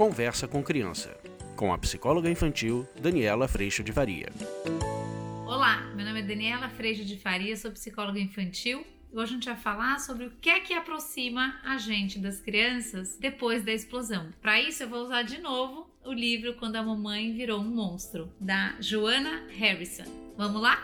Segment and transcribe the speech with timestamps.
[0.00, 1.14] Conversa com Criança,
[1.54, 4.32] com a psicóloga infantil Daniela Freixo de Faria.
[5.46, 8.82] Olá, meu nome é Daniela Freixo de Faria, sou psicóloga infantil
[9.12, 13.18] Hoje a gente vai falar sobre o que é que aproxima a gente das crianças
[13.20, 14.32] depois da explosão.
[14.40, 18.32] Para isso, eu vou usar de novo o livro Quando a Mamãe Virou um Monstro,
[18.40, 20.04] da Joanna Harrison.
[20.34, 20.80] Vamos lá?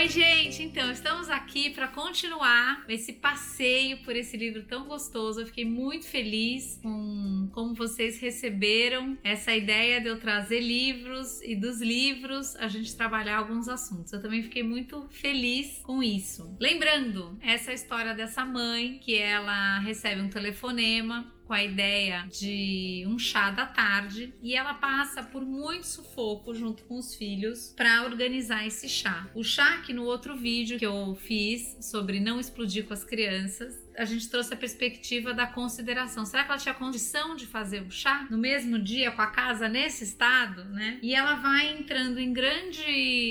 [0.00, 0.62] Oi, gente!
[0.62, 5.42] Então, estamos aqui para continuar esse passeio por esse livro tão gostoso.
[5.42, 11.54] Eu fiquei muito feliz com como vocês receberam essa ideia de eu trazer livros e
[11.54, 14.10] dos livros a gente trabalhar alguns assuntos.
[14.10, 16.56] Eu também fiquei muito feliz com isso.
[16.58, 23.04] Lembrando, essa é história dessa mãe que ela recebe um telefonema com a ideia de
[23.08, 28.04] um chá da tarde e ela passa por muito sufoco junto com os filhos para
[28.04, 29.28] organizar esse chá.
[29.34, 33.76] O chá que no outro vídeo que eu fiz sobre não explodir com as crianças,
[33.96, 36.24] a gente trouxe a perspectiva da consideração.
[36.24, 39.68] Será que ela tinha condição de fazer o chá no mesmo dia com a casa
[39.68, 40.98] nesse estado, né?
[41.02, 42.82] E ela vai entrando em grande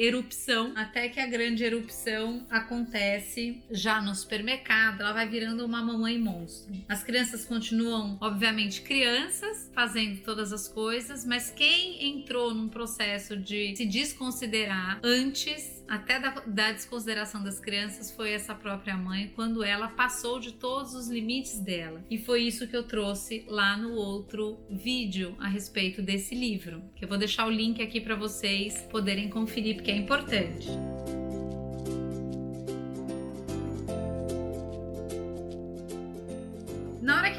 [0.00, 5.00] erupção até que a grande erupção acontece já no supermercado.
[5.00, 6.74] Ela vai virando uma mamãe monstro.
[6.88, 13.76] As crianças continuam, obviamente, crianças, fazendo todas as coisas, mas quem entrou num processo de
[13.76, 19.88] se desconsiderar antes até da, da, desconsideração das crianças foi essa própria mãe quando ela
[19.88, 22.04] passou de todos os limites dela.
[22.10, 27.04] E foi isso que eu trouxe lá no outro vídeo a respeito desse livro, que
[27.04, 30.68] eu vou deixar o link aqui para vocês poderem conferir porque é importante.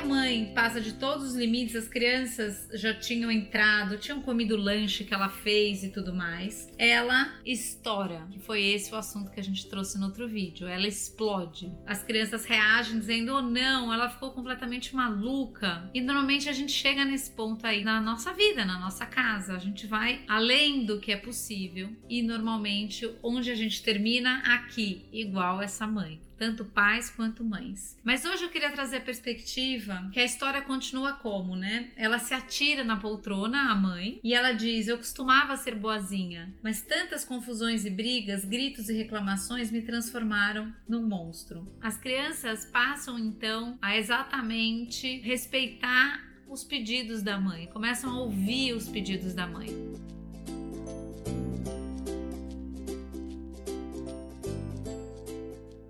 [0.00, 4.58] A mãe passa de todos os limites, as crianças já tinham entrado, tinham comido o
[4.58, 6.72] lanche que ela fez e tudo mais.
[6.78, 10.66] Ela estoura, que foi esse o assunto que a gente trouxe no outro vídeo.
[10.66, 11.70] Ela explode.
[11.86, 15.90] As crianças reagem dizendo: "Oh, não, ela ficou completamente maluca".
[15.92, 19.54] E normalmente a gente chega nesse ponto aí na nossa vida, na nossa casa.
[19.54, 25.04] A gente vai além do que é possível e normalmente onde a gente termina aqui,
[25.12, 27.98] igual essa mãe tanto pais quanto mães.
[28.02, 31.90] Mas hoje eu queria trazer a perspectiva que a história continua como, né?
[31.94, 36.80] Ela se atira na poltrona, a mãe, e ela diz: Eu costumava ser boazinha, mas
[36.80, 41.70] tantas confusões e brigas, gritos e reclamações me transformaram num monstro.
[41.78, 48.88] As crianças passam então a exatamente respeitar os pedidos da mãe, começam a ouvir os
[48.88, 49.68] pedidos da mãe.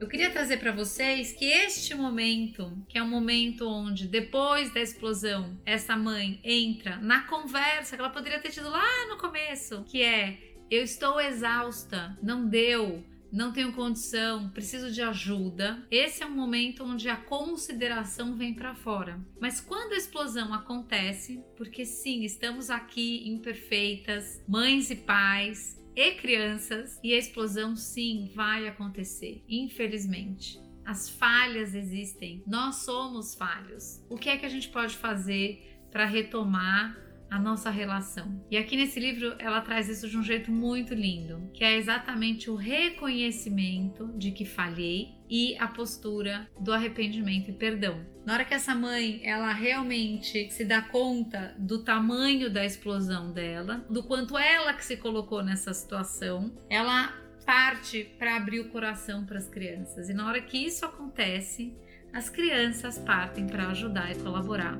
[0.00, 4.80] Eu queria trazer para vocês que este momento, que é um momento onde depois da
[4.80, 10.02] explosão, essa mãe entra na conversa que ela poderia ter tido lá no começo, que
[10.02, 15.86] é eu estou exausta, não deu, não tenho condição, preciso de ajuda.
[15.90, 19.20] Esse é um momento onde a consideração vem para fora.
[19.38, 26.98] Mas quando a explosão acontece, porque sim, estamos aqui imperfeitas, mães e pais, e crianças,
[27.04, 30.58] e a explosão sim vai acontecer, infelizmente.
[30.82, 34.02] As falhas existem, nós somos falhos.
[34.08, 36.96] O que é que a gente pode fazer para retomar
[37.30, 38.44] a nossa relação.
[38.50, 42.50] E aqui nesse livro ela traz isso de um jeito muito lindo, que é exatamente
[42.50, 48.04] o reconhecimento de que falhei e a postura do arrependimento e perdão.
[48.26, 53.86] Na hora que essa mãe ela realmente se dá conta do tamanho da explosão dela,
[53.88, 57.14] do quanto ela que se colocou nessa situação, ela
[57.46, 60.08] parte para abrir o coração para as crianças.
[60.08, 61.74] E na hora que isso acontece,
[62.12, 64.78] as crianças partem para ajudar e colaborar.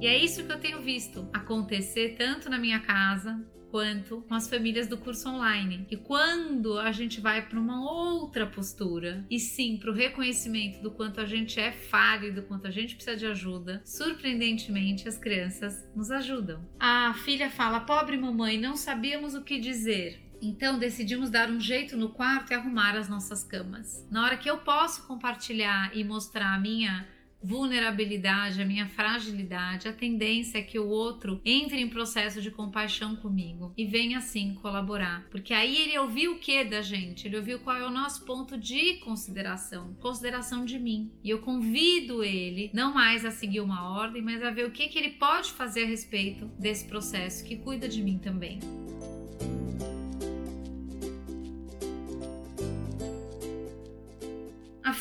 [0.00, 4.48] E é isso que eu tenho visto acontecer tanto na minha casa quanto com as
[4.48, 5.86] famílias do curso online.
[5.90, 10.92] E quando a gente vai para uma outra postura e sim para o reconhecimento do
[10.92, 15.84] quanto a gente é falho, do quanto a gente precisa de ajuda, surpreendentemente as crianças
[15.96, 16.64] nos ajudam.
[16.78, 20.24] A filha fala: "Pobre mamãe, não sabíamos o que dizer".
[20.40, 24.06] Então decidimos dar um jeito no quarto e arrumar as nossas camas.
[24.08, 27.04] Na hora que eu posso compartilhar e mostrar a minha
[27.42, 33.16] vulnerabilidade, a minha fragilidade, a tendência é que o outro entre em processo de compaixão
[33.16, 35.26] comigo e venha assim colaborar.
[35.30, 37.26] Porque aí ele ouviu o que da gente?
[37.26, 41.10] Ele ouviu qual é o nosso ponto de consideração, consideração de mim.
[41.22, 44.88] E eu convido ele não mais a seguir uma ordem, mas a ver o que,
[44.88, 48.58] que ele pode fazer a respeito desse processo que cuida de mim também.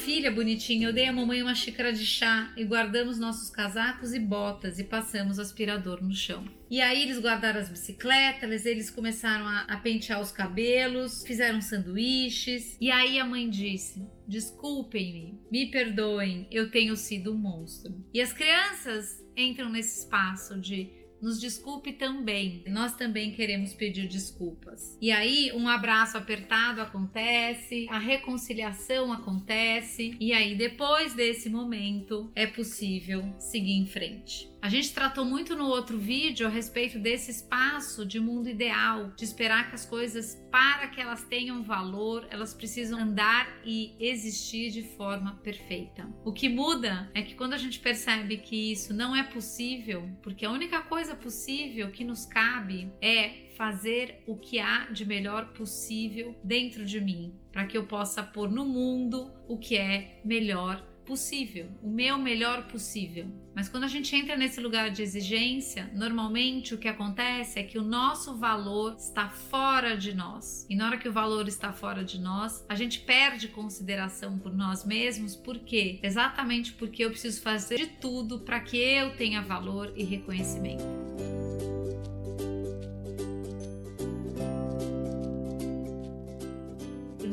[0.07, 4.19] Família bonitinha, eu dei à mamãe uma xícara de chá e guardamos nossos casacos e
[4.19, 6.45] botas e passamos aspirador no chão.
[6.69, 12.77] E aí eles guardaram as bicicletas, eles começaram a, a pentear os cabelos, fizeram sanduíches.
[12.79, 17.93] E aí a mãe disse: Desculpem-me, me perdoem, eu tenho sido um monstro.
[18.13, 20.89] E as crianças entram nesse espaço de
[21.21, 22.63] nos desculpe também.
[22.67, 24.97] Nós também queremos pedir desculpas.
[25.01, 32.45] E aí, um abraço apertado acontece, a reconciliação acontece, e aí, depois desse momento, é
[32.45, 34.49] possível seguir em frente.
[34.61, 39.23] A gente tratou muito no outro vídeo a respeito desse espaço de mundo ideal, de
[39.23, 44.81] esperar que as coisas, para que elas tenham valor, elas precisam andar e existir de
[44.81, 46.09] forma perfeita.
[46.25, 50.45] O que muda é que quando a gente percebe que isso não é possível, porque
[50.45, 56.35] a única coisa possível que nos cabe é fazer o que há de melhor possível
[56.43, 61.67] dentro de mim, para que eu possa pôr no mundo o que é melhor possível,
[61.81, 63.25] o meu melhor possível.
[63.55, 67.79] Mas quando a gente entra nesse lugar de exigência, normalmente o que acontece é que
[67.79, 70.67] o nosso valor está fora de nós.
[70.69, 74.53] E na hora que o valor está fora de nós, a gente perde consideração por
[74.53, 75.99] nós mesmos, por quê?
[76.03, 80.83] Exatamente porque eu preciso fazer de tudo para que eu tenha valor e reconhecimento.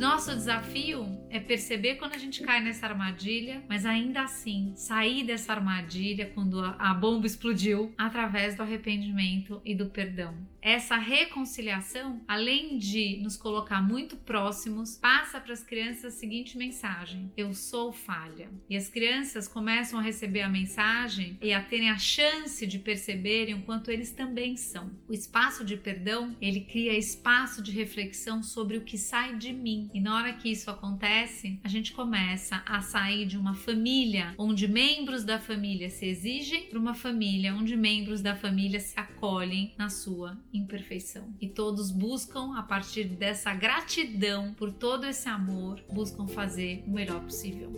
[0.05, 5.53] Nosso desafio é perceber quando a gente cai nessa armadilha, mas ainda assim sair dessa
[5.53, 10.33] armadilha quando a bomba explodiu através do arrependimento e do perdão.
[10.63, 17.31] Essa reconciliação, além de nos colocar muito próximos, passa para as crianças a seguinte mensagem:
[17.37, 18.49] Eu sou falha.
[18.71, 23.57] E as crianças começam a receber a mensagem e a terem a chance de perceberem
[23.57, 24.91] o quanto eles também são.
[25.07, 29.91] O espaço de perdão, ele cria espaço de reflexão sobre o que sai de mim.
[29.93, 31.59] E na hora que isso acontece, acontece?
[31.65, 36.79] A gente começa a sair de uma família onde membros da família se exigem para
[36.79, 41.35] uma família onde membros da família se acolhem na sua imperfeição.
[41.41, 47.21] E todos buscam, a partir dessa gratidão por todo esse amor, buscam fazer o melhor
[47.21, 47.73] possível.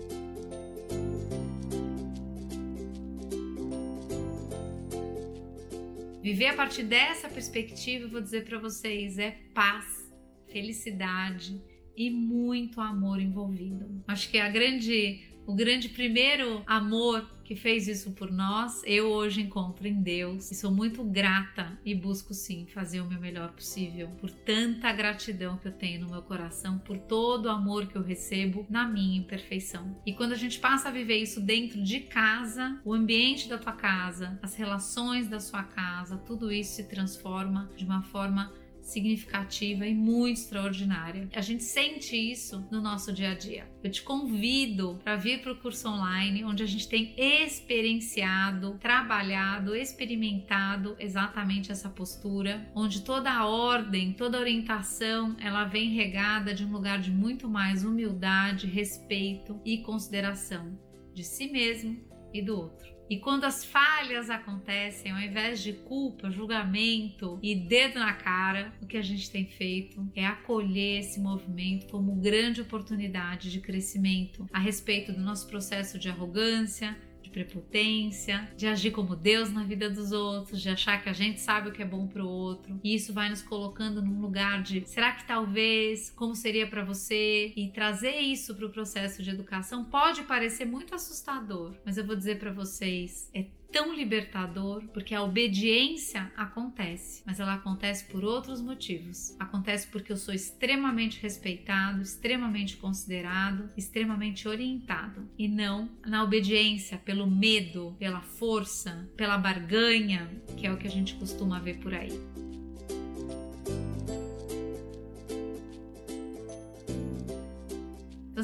[6.23, 10.11] Viver a partir dessa perspectiva, eu vou dizer para vocês, é paz,
[10.49, 11.63] felicidade,
[11.97, 14.03] e muito amor envolvido.
[14.07, 19.41] Acho que a grande, o grande primeiro amor que fez isso por nós, eu hoje
[19.41, 24.09] encontro em Deus e sou muito grata e busco sim fazer o meu melhor possível
[24.21, 28.03] por tanta gratidão que eu tenho no meu coração, por todo o amor que eu
[28.03, 29.97] recebo na minha imperfeição.
[30.05, 33.73] E quando a gente passa a viver isso dentro de casa, o ambiente da tua
[33.73, 38.53] casa, as relações da sua casa, tudo isso se transforma de uma forma
[38.87, 41.29] significativa e muito extraordinária.
[41.35, 43.69] A gente sente isso no nosso dia a dia.
[43.83, 49.75] Eu te convido para vir para o curso online, onde a gente tem experienciado, trabalhado,
[49.75, 56.65] experimentado exatamente essa postura, onde toda a ordem, toda a orientação, ela vem regada de
[56.65, 60.79] um lugar de muito mais humildade, respeito e consideração
[61.13, 61.97] de si mesmo
[62.33, 62.96] e do outro.
[63.09, 68.87] E quando as falhas acontecem, ao invés de culpa, julgamento e dedo na cara, o
[68.87, 74.59] que a gente tem feito é acolher esse movimento como grande oportunidade de crescimento a
[74.59, 76.97] respeito do nosso processo de arrogância,
[77.37, 81.69] prepotência, de agir como Deus na vida dos outros, de achar que a gente sabe
[81.69, 82.81] o que é bom para o outro.
[82.83, 87.53] E isso vai nos colocando num lugar de será que talvez, como seria para você?
[87.55, 92.17] E trazer isso para o processo de educação pode parecer muito assustador, mas eu vou
[92.17, 98.61] dizer para vocês, é tão libertador porque a obediência acontece, mas ela acontece por outros
[98.61, 99.37] motivos.
[99.39, 107.27] Acontece porque eu sou extremamente respeitado, extremamente considerado, extremamente orientado e não na obediência pelo
[107.27, 112.46] medo, pela força, pela barganha, que é o que a gente costuma ver por aí.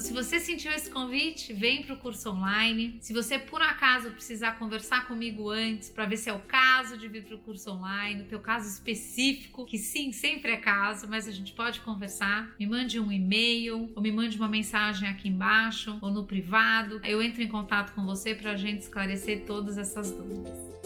[0.02, 2.98] Se você sentiu esse convite, vem para o curso online.
[3.00, 7.06] Se você por acaso precisar conversar comigo antes para ver se é o caso de
[7.06, 11.28] vir para o curso online, o teu caso específico, que sim, sempre é caso, mas
[11.28, 12.52] a gente pode conversar.
[12.58, 17.00] Me mande um e-mail ou me mande uma mensagem aqui embaixo ou no privado.
[17.04, 20.81] Eu entro em contato com você para a gente esclarecer todas essas dúvidas.